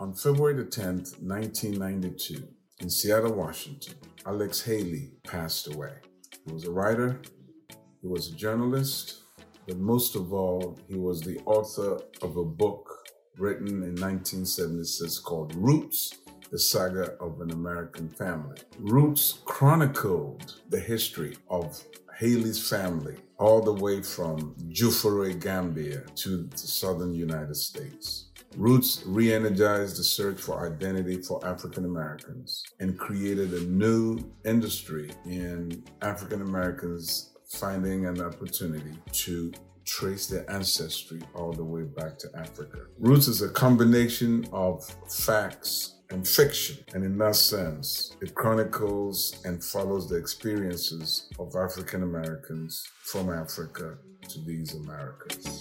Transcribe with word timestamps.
On 0.00 0.12
February 0.12 0.54
the 0.54 0.64
10th, 0.64 1.22
1992, 1.22 2.48
in 2.80 2.90
Seattle, 2.90 3.32
Washington, 3.32 3.94
Alex 4.26 4.60
Haley 4.60 5.12
passed 5.22 5.72
away. 5.72 5.92
He 6.44 6.52
was 6.52 6.64
a 6.64 6.72
writer, 6.72 7.22
he 8.02 8.08
was 8.08 8.32
a 8.32 8.34
journalist, 8.34 9.20
but 9.68 9.78
most 9.78 10.16
of 10.16 10.32
all, 10.32 10.76
he 10.88 10.96
was 10.96 11.20
the 11.20 11.38
author 11.46 12.00
of 12.22 12.36
a 12.36 12.44
book 12.44 12.90
written 13.38 13.68
in 13.68 13.94
1976 13.94 15.20
called 15.20 15.54
Roots 15.54 16.18
The 16.50 16.58
Saga 16.58 17.12
of 17.20 17.40
an 17.40 17.52
American 17.52 18.08
Family. 18.08 18.58
Roots 18.80 19.38
chronicled 19.44 20.60
the 20.70 20.80
history 20.80 21.36
of 21.48 21.80
Haley's 22.18 22.68
family 22.68 23.16
all 23.38 23.60
the 23.60 23.72
way 23.72 24.02
from 24.02 24.56
Juffure, 24.70 25.40
Gambia 25.40 26.00
to 26.16 26.48
the 26.48 26.58
southern 26.58 27.14
United 27.14 27.56
States. 27.56 28.30
Roots 28.56 29.02
re 29.04 29.32
energized 29.32 29.98
the 29.98 30.04
search 30.04 30.40
for 30.40 30.66
identity 30.66 31.20
for 31.20 31.44
African 31.44 31.84
Americans 31.84 32.62
and 32.78 32.96
created 32.96 33.52
a 33.52 33.64
new 33.64 34.18
industry 34.44 35.10
in 35.26 35.82
African 36.02 36.40
Americans 36.40 37.30
finding 37.48 38.06
an 38.06 38.20
opportunity 38.20 38.96
to 39.12 39.52
trace 39.84 40.26
their 40.26 40.48
ancestry 40.50 41.20
all 41.34 41.52
the 41.52 41.64
way 41.64 41.82
back 41.82 42.16
to 42.18 42.28
Africa. 42.36 42.86
Roots 42.98 43.28
is 43.28 43.42
a 43.42 43.48
combination 43.48 44.46
of 44.52 44.84
facts 45.08 45.96
and 46.10 46.26
fiction, 46.26 46.76
and 46.94 47.04
in 47.04 47.18
that 47.18 47.34
sense, 47.34 48.16
it 48.20 48.34
chronicles 48.34 49.40
and 49.44 49.62
follows 49.62 50.08
the 50.08 50.16
experiences 50.16 51.28
of 51.38 51.56
African 51.56 52.02
Americans 52.02 52.88
from 53.02 53.30
Africa 53.30 53.96
to 54.28 54.40
these 54.40 54.74
Americas. 54.74 55.60